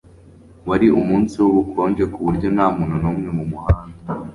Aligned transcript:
wari 0.67 0.87
umunsi 0.99 1.35
wubukonje 1.43 2.03
kuburyo 2.13 2.47
ntamuntu 2.55 2.95
numwe 3.01 3.29
mumuhanda 3.37 3.97